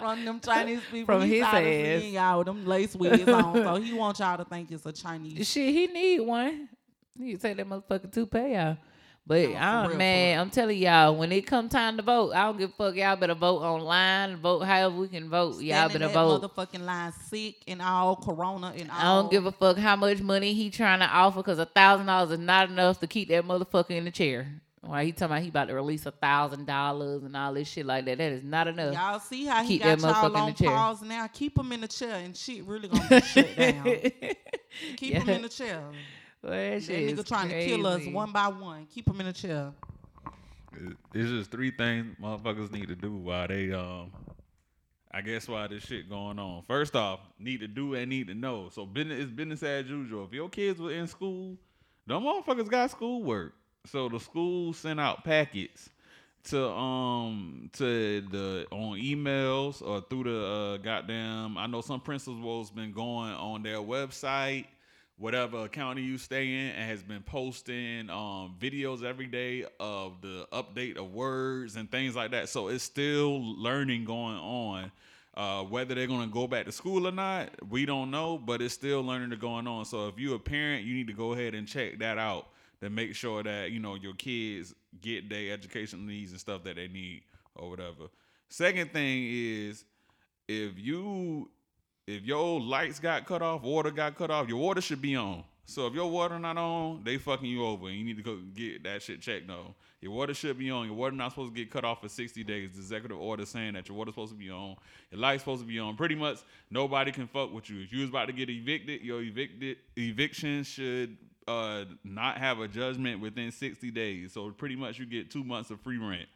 [0.00, 1.18] from them Chinese people.
[1.18, 2.02] From his ass.
[2.04, 3.54] y'all with them lace wigs on.
[3.54, 5.48] So he want y'all to think it's a Chinese.
[5.48, 6.68] Shit, he need one.
[7.30, 8.76] Can take that motherfucking toupee out.
[9.24, 10.40] But No, I'm uh, real, man.
[10.40, 12.96] I'm telling y'all, when it come time to vote, I don't give a fuck.
[12.96, 15.60] Y'all better vote online, vote however we can vote.
[15.62, 16.42] Y'all Standing better that vote.
[16.42, 18.98] Motherfucking line sick and all corona and all.
[18.98, 22.06] I don't give a fuck how much money he trying to offer because a thousand
[22.06, 24.60] dollars is not enough to keep that motherfucker in the chair.
[24.80, 27.86] Why he talking about he about to release a thousand dollars and all this shit
[27.86, 28.18] like that?
[28.18, 28.92] That is not enough.
[28.92, 30.68] Y'all see how he Keep got that y'all motherfucker in on the chair.
[30.68, 31.26] pause now?
[31.28, 33.84] Keep him in the chair and shit really gonna be shut down.
[34.96, 35.84] Keep him in the chair.
[36.42, 38.86] Well, that That shit nigga is trying to kill us one by one.
[38.86, 39.72] Keep him in the chair.
[40.74, 44.10] It- It's just three things motherfuckers need to do while they um
[45.14, 46.62] I guess why this shit going on.
[46.62, 48.70] First off, need to do and need to know.
[48.70, 50.24] So business is business as usual.
[50.24, 51.58] If your kids were in school,
[52.06, 53.52] them motherfuckers got schoolwork.
[53.84, 55.90] So the school sent out packets
[56.44, 62.70] to um to the on emails or through the uh, goddamn I know some principals
[62.70, 64.64] been going on their website
[65.16, 70.46] whatever county you stay in and has been posting um videos every day of the
[70.52, 72.48] update of words and things like that.
[72.48, 74.92] So it's still learning going on.
[75.34, 78.60] Uh, whether they're going to go back to school or not we don't know but
[78.60, 79.84] it's still learning going on.
[79.84, 82.48] So if you're a parent you need to go ahead and check that out
[82.82, 86.76] to make sure that you know your kids get their educational needs and stuff that
[86.76, 87.22] they need
[87.54, 88.08] or whatever.
[88.48, 89.84] Second thing is
[90.48, 91.48] if you
[92.12, 95.44] if your lights got cut off, water got cut off, your water should be on.
[95.64, 98.38] So if your water not on, they fucking you over, and you need to go
[98.54, 99.74] get that shit checked on.
[100.00, 100.86] Your water should be on.
[100.86, 102.72] Your water not supposed to get cut off for 60 days.
[102.72, 104.76] The executive order saying that your water's supposed to be on.
[105.12, 105.96] Your light's supposed to be on.
[105.96, 107.80] Pretty much nobody can fuck with you.
[107.80, 111.16] If you was about to get evicted, your evicted eviction should
[111.48, 114.32] uh not have a judgment within 60 days.
[114.32, 116.28] So pretty much you get two months of free rent.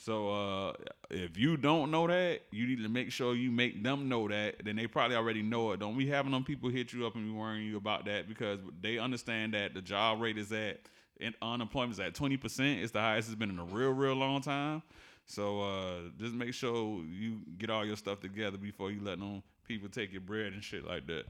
[0.00, 0.72] So uh,
[1.10, 4.64] if you don't know that, you need to make sure you make them know that.
[4.64, 5.80] Then they probably already know it.
[5.80, 8.60] Don't be having them people hit you up and be worrying you about that because
[8.80, 10.80] they understand that the job rate is at
[11.20, 12.78] and unemployment is at twenty percent.
[12.78, 14.82] It's the highest it's been in a real, real long time.
[15.26, 19.42] So uh, just make sure you get all your stuff together before you let them
[19.66, 21.24] people take your bread and shit like that.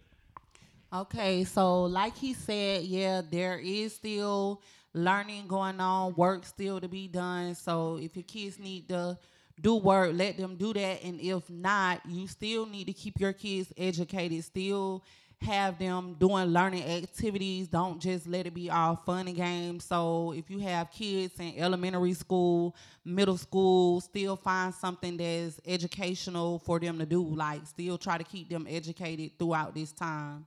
[0.90, 4.62] Okay, so like he said, yeah, there is still
[4.94, 7.54] learning going on, work still to be done.
[7.54, 9.18] So if your kids need to
[9.60, 11.04] do work, let them do that.
[11.04, 15.04] And if not, you still need to keep your kids educated, still
[15.42, 17.68] have them doing learning activities.
[17.68, 19.84] Don't just let it be all fun and games.
[19.84, 22.74] So if you have kids in elementary school,
[23.04, 27.22] middle school, still find something that's educational for them to do.
[27.22, 30.46] Like still try to keep them educated throughout this time.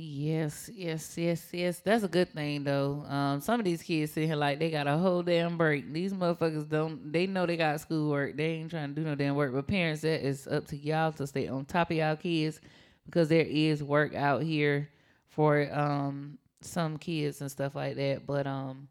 [0.00, 1.80] Yes, yes, yes, yes.
[1.80, 3.02] That's a good thing though.
[3.08, 5.92] Um, some of these kids sitting here like they got a whole damn break.
[5.92, 7.12] These motherfuckers don't.
[7.12, 8.36] They know they got schoolwork.
[8.36, 9.52] They ain't trying to do no damn work.
[9.52, 12.60] But parents, that is up to y'all to stay on top of y'all kids
[13.06, 14.88] because there is work out here
[15.30, 18.24] for um some kids and stuff like that.
[18.24, 18.86] But um,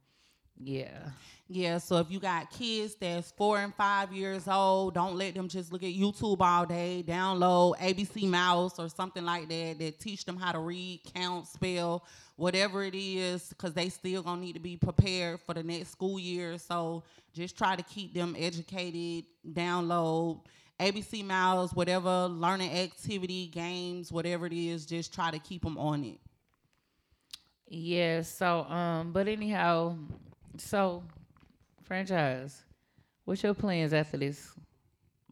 [0.61, 1.09] yeah.
[1.49, 5.47] Yeah, so if you got kids that's four and five years old, don't let them
[5.47, 7.05] just look at YouTube all day.
[7.07, 12.03] Download ABC Mouse or something like that that teach them how to read, count, spell,
[12.35, 16.19] whatever it is, because they still gonna need to be prepared for the next school
[16.19, 16.57] year.
[16.57, 19.23] So just try to keep them educated.
[19.49, 20.41] Download
[20.81, 24.85] ABC Mouse, whatever learning activity, games, whatever it is.
[24.85, 26.19] Just try to keep them on it.
[27.69, 28.23] Yeah.
[28.23, 29.95] So um, but anyhow,
[30.57, 31.03] so
[31.87, 32.63] franchise,
[33.23, 34.51] what's your plans after this?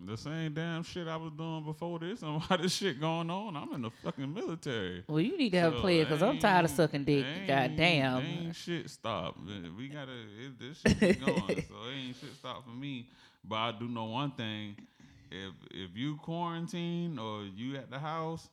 [0.03, 3.55] The same damn shit I was doing before this, and why this shit going on?
[3.55, 5.03] I'm in the fucking military.
[5.07, 7.25] Well, you need to have a plan because I'm tired of sucking dick.
[7.47, 8.23] Goddamn.
[8.23, 9.37] Ain't shit stop.
[9.77, 11.37] We gotta it, this shit going.
[11.47, 13.09] so it ain't shit stop for me.
[13.43, 14.75] But I do know one thing:
[15.31, 18.49] if if you quarantine or you at the house,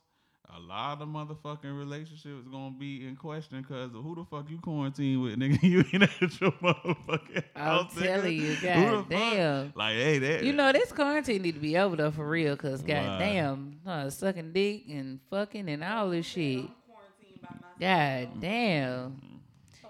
[0.55, 5.21] a lot of motherfucking relationships gonna be in question because who the fuck you quarantine
[5.21, 5.61] with, nigga?
[5.63, 7.93] You ain't at your motherfucking I'm house.
[7.95, 8.03] nigga.
[8.03, 8.57] telling you, Who the
[9.03, 9.09] fuck?
[9.09, 9.73] goddamn.
[9.75, 12.81] Like, hey, that You know this quarantine need to be over though for real, cause
[12.81, 12.87] Why?
[12.87, 16.65] goddamn, uh, sucking dick and fucking and all this shit.
[17.79, 19.19] God damn.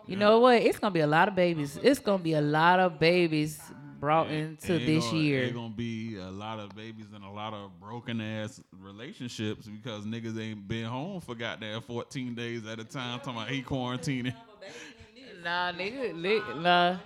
[0.08, 0.62] You know what?
[0.62, 1.80] It's gonna be a lot of babies.
[1.82, 3.60] It's gonna be a lot of babies
[4.04, 5.44] brought into Ain't this gonna, year.
[5.46, 10.04] Ain't gonna be a lot of babies and a lot of broken ass relationships because
[10.04, 13.20] niggas ain't been home for goddamn 14 days at a time.
[13.20, 14.36] Talking about he quarantining.
[15.42, 16.98] Nah, nigga, nigga nah.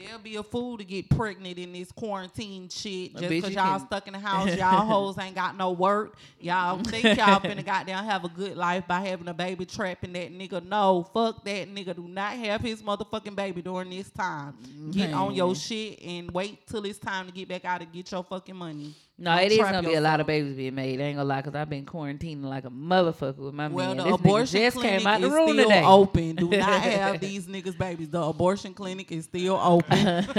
[0.00, 3.86] There'll be a fool to get pregnant in this quarantine shit just because y'all can-
[3.86, 4.56] stuck in the house.
[4.56, 6.16] Y'all hoes ain't got no work.
[6.40, 10.32] Y'all think y'all finna goddamn have a good life by having a baby trapping that
[10.32, 10.64] nigga.
[10.64, 11.94] No, fuck that nigga.
[11.94, 14.54] Do not have his motherfucking baby during this time.
[14.90, 18.10] Get on your shit and wait till it's time to get back out and get
[18.10, 18.94] your fucking money.
[19.22, 20.98] No, it is gonna be a lot of babies being made.
[20.98, 23.98] I ain't gonna lie, cause I've been quarantining like a motherfucker with my Well, man.
[23.98, 25.84] the This abortion just clinic came out the is room still today.
[25.84, 26.36] open.
[26.36, 28.08] Do not have these niggas babies.
[28.08, 30.24] The abortion clinic is still open.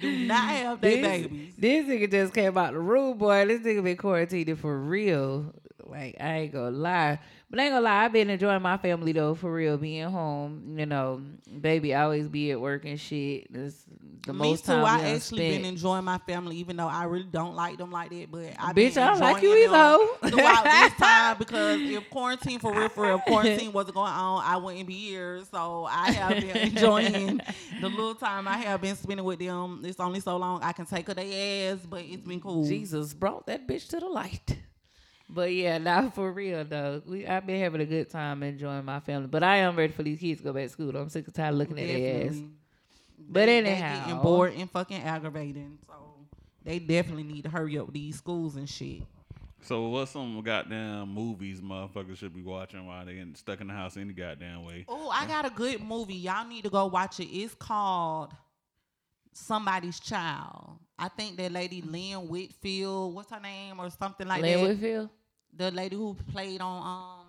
[0.00, 1.54] Do not have they this, babies.
[1.56, 3.46] This nigga just came out the room, boy.
[3.46, 5.54] This nigga been quarantined for real.
[5.86, 7.18] Like I ain't gonna lie,
[7.52, 8.04] but I ain't gonna lie.
[8.06, 9.76] I've been enjoying my family though, for real.
[9.76, 11.20] Being home, you know,
[11.60, 13.48] baby always be at work and shit.
[13.52, 13.84] It's
[14.26, 14.72] the Me most too.
[14.72, 15.62] time I actually spent.
[15.62, 18.30] been enjoying my family, even though I really don't like them like that.
[18.30, 22.72] But I Bitch, I don't like you either, throughout this time because if quarantine for
[22.72, 25.42] real, for real, quarantine wasn't going on, I wouldn't be here.
[25.50, 27.38] So I have been enjoying
[27.82, 29.82] the little time I have been spending with them.
[29.84, 32.64] It's only so long I can take her their ass, but it's been cool.
[32.64, 34.56] Jesus brought that bitch to the light.
[35.32, 37.00] But yeah, not for real though.
[37.06, 39.28] We I've been having a good time enjoying my family.
[39.28, 40.94] But I am ready for these kids to go back to school.
[40.96, 42.36] I'm sick and tired of looking at their ass.
[43.18, 44.04] But They- they anyhow.
[44.06, 45.78] getting bored and fucking aggravating.
[45.86, 45.94] So
[46.64, 49.02] they definitely need to hurry up these schools and shit.
[49.64, 53.72] So what's some goddamn movies motherfuckers should be watching while they getting stuck in the
[53.72, 54.84] house any goddamn way?
[54.88, 56.16] Oh, I got a good movie.
[56.16, 57.28] Y'all need to go watch it.
[57.28, 58.32] It's called
[59.32, 60.78] Somebody's Child.
[60.98, 64.62] I think that lady Lynn Whitfield, what's her name or something like Lynn that.
[64.66, 65.08] Lynn Whitfield?
[65.56, 67.26] The lady who played on um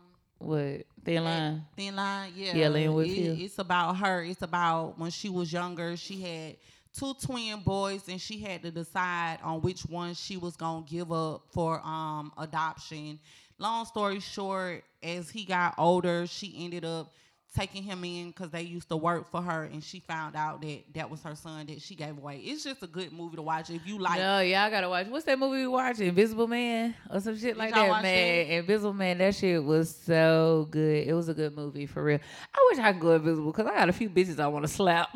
[0.47, 0.85] What?
[1.03, 1.65] Thin line?
[1.75, 2.53] Thin Line, yeah.
[2.55, 4.23] Yeah, Lynn It- it's about her.
[4.23, 5.97] It's about when she was younger.
[5.97, 6.55] She had
[6.97, 11.11] two twin boys, and she had to decide on which one she was gonna give
[11.11, 13.19] up for um adoption.
[13.59, 17.11] Long story short, as he got older, she ended up
[17.53, 20.83] taking him in because they used to work for her, and she found out that
[20.95, 22.37] that was her son that she gave away.
[22.37, 24.19] It's just a good movie to watch if you like.
[24.19, 25.07] no, y'all gotta watch.
[25.07, 26.07] What's that movie we watching?
[26.07, 28.47] Invisible Man or some shit like that, man.
[28.47, 31.07] Invisible Man, that shit was so good.
[31.07, 32.19] It was a good movie for real.
[32.53, 34.71] I wish I could go invisible because I got a few bitches I want to
[34.71, 35.09] slap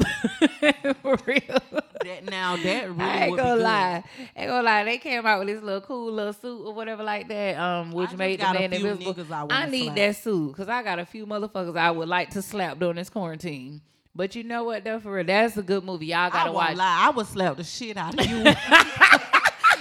[1.01, 1.59] for real.
[2.07, 4.03] That now that really I ain't gonna lie.
[4.35, 4.83] Ain't gonna lie.
[4.85, 8.13] They came out with this little cool little suit or whatever like that, um, which
[8.13, 9.15] made the man invisible.
[9.51, 9.95] I I, need slap.
[9.97, 13.09] that suit because I got a few motherfuckers I would like to slap during this
[13.09, 13.81] quarantine.
[14.15, 16.07] But you know what, though, for real, that's a good movie.
[16.07, 16.77] Y'all I gotta won't watch.
[16.77, 16.97] lie.
[17.07, 18.37] I would slap the shit out of you.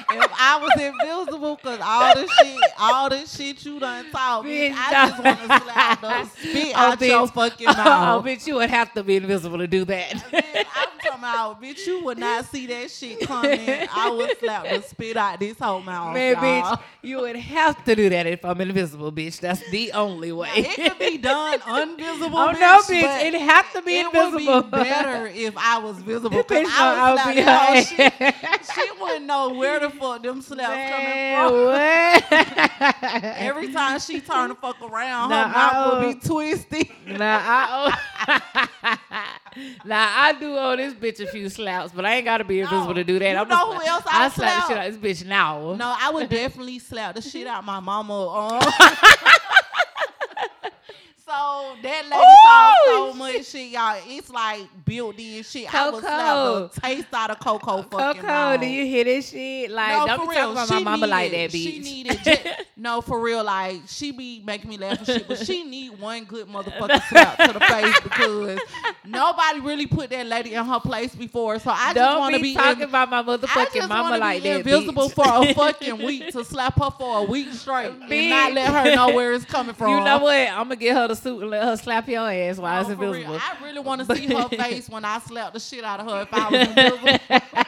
[0.11, 4.69] if I was invisible because all the shit, all the shit you done taught me,
[4.71, 7.33] Bitch, I just want to slap the spit Oh, out your bitch.
[7.35, 10.23] fucking Oh, bitch, you would have to be invisible to do that.
[11.21, 13.61] Talking about, bitch, you would not see that shit coming.
[13.95, 16.15] I would slap the spit out this whole mouth.
[16.15, 16.43] Man, y'all.
[16.77, 19.41] bitch, you would have to do that if I'm invisible, bitch.
[19.41, 20.49] That's the only way.
[20.55, 22.39] It could be done invisible.
[22.39, 23.03] Oh bitch, no, bitch!
[23.03, 24.55] but It have to be it invisible.
[24.57, 26.43] would be better if I was visible.
[26.45, 28.35] Bitch I would be her shit.
[28.75, 33.33] She wouldn't know where the fuck them slaps Man, coming from.
[33.39, 36.91] Every time she turn the fuck around, Nah, her mouth would be uh, twisty.
[37.07, 37.97] Nah, I
[38.83, 38.97] uh,
[39.85, 42.89] nah, I do owe this bitch a few slaps, but I ain't gotta be invisible
[42.89, 42.95] No.
[42.95, 43.31] to do that.
[43.33, 44.69] You I'm know just- who else I I slap the slap?
[44.69, 45.75] shit out this bitch now.
[45.75, 48.29] No, I would definitely slap the shit out my mama.
[48.29, 48.61] Um,
[51.27, 53.73] so that lady talk so Ooh, much shit,
[54.05, 54.19] y'all.
[54.19, 55.73] It's like built in shit.
[55.75, 56.01] I Coco.
[56.01, 59.71] slap the taste out of cocoa fucking Coco, do you hear this shit?
[59.71, 60.39] Like, no, don't for be real.
[60.39, 61.53] talking about she my mama like that, bitch.
[61.53, 62.57] She needed.
[62.77, 63.45] no, for real.
[63.45, 67.39] Like she be making me laugh and shit, but she need one good motherfucking slap
[67.39, 68.61] to the face because
[69.05, 71.59] nobody really put that lady in her place before.
[71.59, 74.19] So I just don't want to be talking in- about my I motherfucking just mama
[74.19, 75.15] like be that, invisible bitch.
[75.45, 78.95] for a fucking week to slap her for a week straight and not let her
[78.95, 79.91] know where it's coming from.
[79.91, 80.35] You know what?
[80.51, 82.97] I'm gonna get her the suit and let her slap your ass while it's No,
[82.97, 83.13] real.
[83.15, 83.39] invisible.
[83.41, 86.23] I really want to see her face when I slap the shit out of her
[86.23, 87.19] if I was invisible.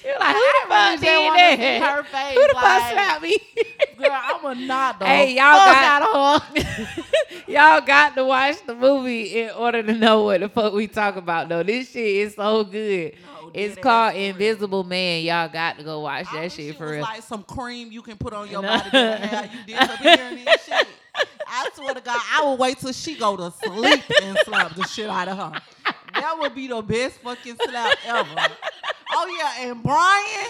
[0.00, 1.96] She like, who the fuck did that?
[1.96, 3.38] her face, Who the fuck like- slapped me?
[3.98, 7.02] Girl, I'm a not the Hey, y'all got- out of her.
[7.52, 11.16] Y'all got to watch the movie in order to know what the fuck we talk
[11.16, 11.48] about.
[11.48, 13.14] Though this shit is so good.
[13.42, 14.28] No, it's called for real.
[14.30, 15.22] Invisible Man.
[15.22, 17.02] Y'all got to go watch I that shit for was real.
[17.02, 18.68] like some cream you can put on your No.
[18.68, 20.86] body to have you disappearing and shit.
[21.46, 24.84] I swear to God, I would wait till she go to sleep and slap the
[24.84, 25.60] shit out of her.
[26.14, 28.54] That would be the best fucking slap ever.
[29.12, 30.45] Oh yeah, and Brian,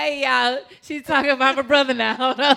[0.00, 2.14] hey y'all, she's talking about my brother now.
[2.34, 2.56] Hold on.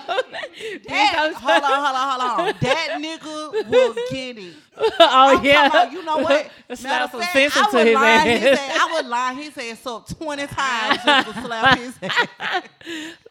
[0.88, 2.54] That, hold on, hold on, hold on.
[2.60, 4.54] That nigga will get it.
[4.76, 5.66] oh I'm yeah.
[5.66, 6.50] about, you know what?
[6.74, 8.58] Slap Matter of some fact, sense I into would his line his ass.
[8.58, 8.78] ass.
[8.80, 12.62] I would line his ass up 20 times just to slap his ass.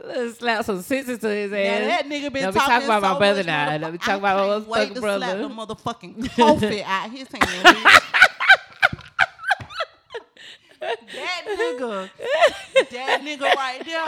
[0.04, 1.88] Let's slap some sense into his Yeah, ass.
[1.88, 3.78] that nigga been Don't talking, talking about my brother much, now.
[3.78, 5.26] be I talking about my motherfucking to brother.
[5.26, 8.02] Slap the motherfucking coffee out his hand.
[10.84, 12.10] That nigga,
[12.92, 14.08] that nigga right there.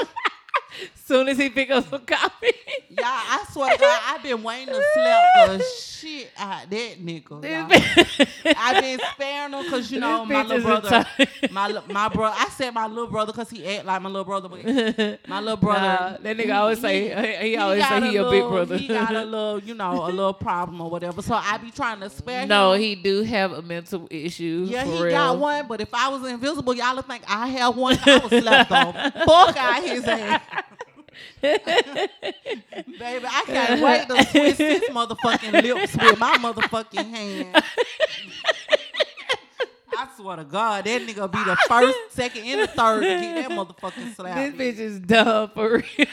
[1.06, 2.52] Soon as he pick up some coffee.
[2.90, 8.56] Y'all, I swear to God, I've been waiting to slap the shit out that nigga.
[8.58, 11.06] I've been sparing him because you know my little brother,
[11.52, 12.36] my my brother.
[12.40, 14.66] I said my little brother because he act like my little brother, but
[15.28, 15.82] my little brother.
[15.82, 18.78] Nah, that nigga always say- uh, he always got say he a big brother.
[18.78, 21.22] He got a little, you know, a little problem or whatever.
[21.22, 22.82] So I be trying to spare no, him.
[22.82, 24.66] he do have a mental issue.
[24.70, 25.12] Yeah, he real.
[25.12, 27.98] got one, but if I was invisible, y'all would think I have one.
[28.06, 28.94] I was slept on.
[28.94, 30.42] Fuck out his ass.
[31.42, 31.66] Baby,
[33.00, 37.64] I can't wait to twist his motherfucking lips with my motherfucking hand.
[39.98, 43.48] I swear to God, that nigga be the first, second, and the third to get
[43.48, 44.36] that motherfucking slap.
[44.58, 46.08] This bitch is dumb for real.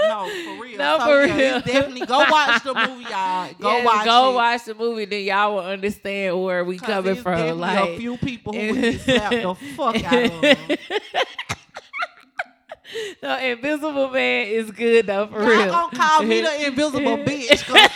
[0.00, 0.78] No, for real.
[0.78, 1.60] No, So, for yeah, real.
[1.60, 3.50] definitely go watch the movie, y'all.
[3.60, 4.34] Go Yes, watch go it.
[4.36, 7.58] watch the movie, then y'all will understand where we coming from.
[7.60, 10.56] Like a few people who would get slapped the fuck out of them.
[13.22, 15.70] no, Invisible Man is good though, for Y'all real.
[15.70, 17.66] gonna call me the invisible bitch.
[17.66, 17.90] 'cause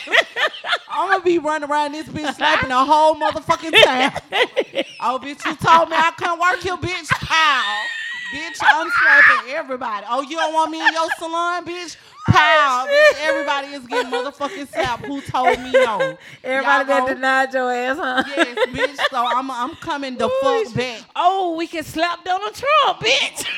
[0.88, 4.12] I'm gonna be running around this bitch slapping the whole motherfucking town.
[5.02, 7.08] Oh, bitch, you told me I couldn't work here, bitch.
[7.10, 7.90] Pow.
[8.34, 10.04] Bitch, I'm slapping everybody.
[10.08, 11.96] Oh, you don't want me in your salon, bitch?
[12.30, 12.86] Pow.
[13.20, 15.04] Everybody is getting motherfucking slapped.
[15.06, 16.18] Who told me no?
[16.44, 18.22] Everybody that denied your ass, huh?
[18.26, 18.96] Yes, bitch.
[19.10, 21.02] So I'm I'm coming the Ooh, fuck back.
[21.16, 23.46] Oh, we can slap Donald Trump, bitch.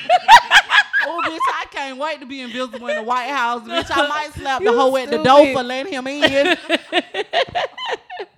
[1.04, 3.90] Oh, bitch, I can't wait to be invisible in the White House, bitch.
[3.90, 6.56] I might slap the You hoe at the door for letting him in.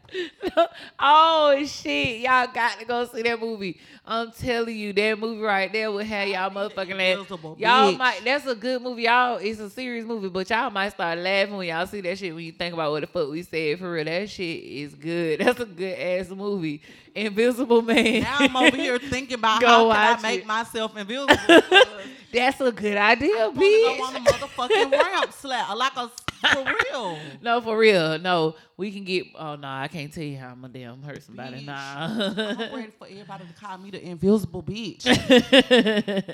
[0.98, 3.79] oh shit, y'all got to go see that movie.
[4.07, 7.31] I'm telling you, that movie right there will have y'all motherfucking laugh.
[7.31, 7.98] Y'all bitch.
[7.98, 8.20] might.
[8.24, 9.03] That's a good movie.
[9.05, 12.35] Y'all, it's a serious movie, but y'all might start laughing when y'all see that shit.
[12.35, 15.40] When you think about what the fuck we said for real, that shit is good.
[15.44, 16.83] That's a good ass movie.
[17.14, 18.22] Invisible Man.
[18.22, 20.46] Now I'm over here thinking about Go how can I make it.
[20.46, 21.37] myself invisible.
[22.33, 24.24] That's a good idea, I wanna go on bitch.
[24.27, 26.11] motherfucking ramp slap, like a
[26.53, 27.19] for real.
[27.43, 28.19] No, for real.
[28.19, 29.27] No, we can get.
[29.37, 31.61] Oh no, I can't tell you how I'm gonna damn hurt somebody.
[31.61, 31.67] Bitch.
[31.67, 32.67] Nah.
[32.69, 35.05] I'm ready for everybody to call me the invisible bitch.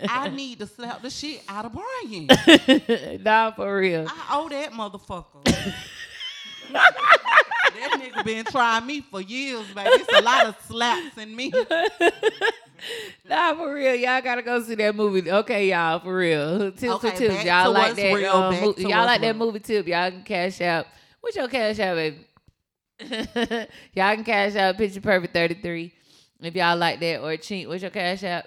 [0.09, 3.23] I need to slap the shit out of Brian.
[3.23, 4.07] nah, for real.
[4.09, 5.45] I owe that motherfucker.
[6.73, 9.91] that nigga been trying me for years, baby.
[9.93, 11.53] It's a lot of slaps in me.
[13.29, 15.31] Nah, for real, y'all gotta go see that movie.
[15.31, 16.73] Okay, y'all, for real.
[16.73, 17.45] Tips Okay, for tips.
[17.45, 18.15] Y'all to like that?
[18.15, 19.87] real, um, mo- y'all like that movie tip?
[19.87, 20.87] Y'all can Cash App.
[21.21, 22.27] What's your Cash App, baby?
[23.95, 25.93] y'all can Cash App Picture Perfect thirty three.
[26.41, 28.47] If y'all like that or Chink, what's your Cash App?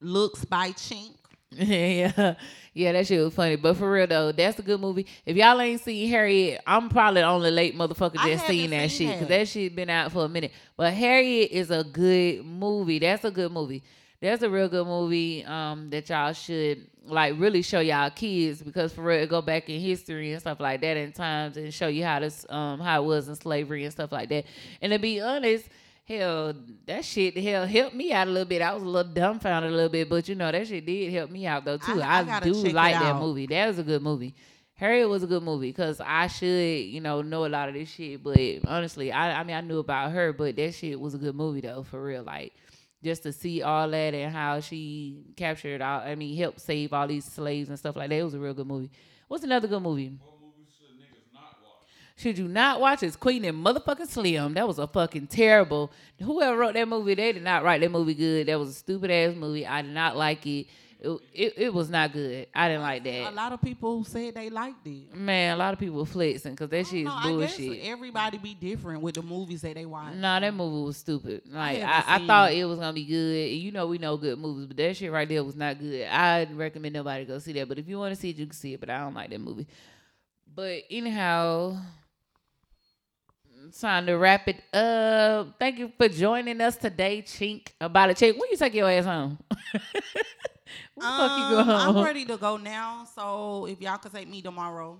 [0.00, 1.14] Looks by Chink.
[1.50, 2.34] yeah,
[2.78, 3.56] yeah, that shit was funny.
[3.56, 5.06] But for real though, that's a good movie.
[5.26, 8.90] If y'all ain't seen Harriet, I'm probably the only late motherfucker I that seen that
[8.90, 9.38] seen shit because that.
[9.38, 10.52] that shit been out for a minute.
[10.76, 13.00] But Harriet is a good movie.
[13.00, 13.82] That's a good movie.
[14.20, 15.44] That's a real good movie.
[15.44, 19.68] Um, that y'all should like really show y'all kids because for real, it go back
[19.68, 23.02] in history and stuff like that in times and show you how this um how
[23.02, 24.44] it was in slavery and stuff like that.
[24.80, 25.68] And to be honest.
[26.08, 26.54] Hell,
[26.86, 28.62] that shit hell helped me out a little bit.
[28.62, 31.30] I was a little dumbfounded a little bit, but you know that shit did help
[31.30, 32.00] me out though too.
[32.00, 33.46] I- I I, do like that movie.
[33.46, 34.34] That was a good movie.
[34.74, 36.46] Harriet was a good movie because I should,
[36.86, 38.22] you know, know a lot of this shit.
[38.24, 41.34] But honestly, I, I mean, I knew about her, but that shit was a good
[41.34, 42.22] movie though, for real.
[42.22, 42.54] Like,
[43.04, 47.06] just to see all that and how she captured all, I mean, helped save all
[47.06, 48.16] these slaves and stuff like that.
[48.16, 48.90] It was a real good movie.
[49.26, 50.16] What's another good movie?
[52.18, 54.54] Should you not watch is Queen and motherfucking Slim.
[54.54, 55.92] That was a fucking terrible.
[56.20, 58.48] Whoever wrote that movie, they did not write that movie good.
[58.48, 59.64] That was a stupid ass movie.
[59.64, 60.66] I did not like it.
[61.00, 62.48] It, it, it was not good.
[62.52, 63.30] I didn't like that.
[63.32, 65.14] A lot of people said they liked it.
[65.14, 67.84] Man, a lot of people flexing because that shit is No, I guess bullshit.
[67.84, 70.14] everybody be different with the movies that they watch.
[70.16, 71.42] Nah, that movie was stupid.
[71.46, 72.58] Like I, haven't I, thought it.
[72.58, 73.48] it was gonna be good.
[73.52, 76.08] And you know we know good movies, but that shit right there was not good.
[76.08, 77.68] I'd recommend nobody go see that.
[77.68, 78.80] But if you want to see it, you can see it.
[78.80, 79.68] But I don't like that movie.
[80.52, 81.76] But anyhow,
[83.72, 85.54] time to wrap it up.
[85.58, 87.68] Thank you for joining us today, Chink.
[87.80, 88.34] About a check.
[88.38, 89.38] When you take your ass home?
[90.94, 91.96] When fuck you go Um, home?
[91.96, 93.06] I'm ready to go now.
[93.14, 94.98] So if y'all could take me tomorrow.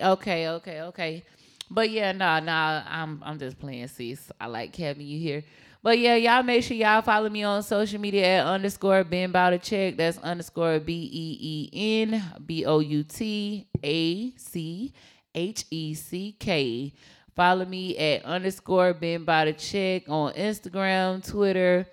[0.00, 1.24] Okay, okay, okay.
[1.70, 4.30] But yeah, nah, nah, I'm I'm just playing sis.
[4.40, 5.44] I like having you here.
[5.82, 9.52] But yeah, y'all make sure y'all follow me on social media at underscore Been Bout
[9.52, 9.96] a check.
[9.96, 11.38] That's underscore B E
[11.72, 14.92] E N B O U T A C
[15.34, 16.92] H E C K.
[17.36, 21.86] Follow me at underscore Been by the check on Instagram, Twitter.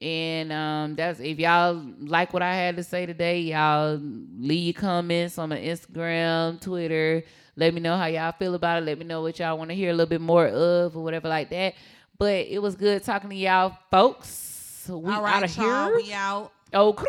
[0.00, 4.80] And um, that's if y'all like what I had to say today, y'all leave your
[4.80, 7.22] comments on my Instagram, Twitter.
[7.56, 8.86] Let me know how y'all feel about it.
[8.86, 11.28] Let me know what y'all want to hear a little bit more of or whatever
[11.28, 11.74] like that.
[12.18, 14.86] But it was good talking to y'all, folks.
[14.88, 15.88] We All out of y'all.
[15.88, 15.96] here.
[15.96, 16.52] We out.
[16.72, 17.04] Oh, all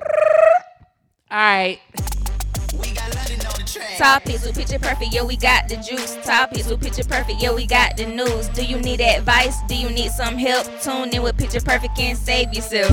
[1.32, 1.80] right.
[3.98, 6.18] Topics with picture perfect, yeah, we got the juice.
[6.26, 8.50] Topics with picture perfect, yeah, we got the news.
[8.50, 9.58] Do you need advice?
[9.68, 10.68] Do you need some help?
[10.82, 12.92] Tune in with picture perfect and save yourself.